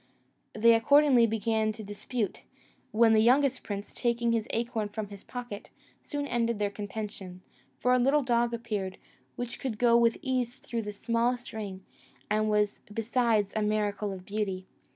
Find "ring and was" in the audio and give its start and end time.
11.53-12.79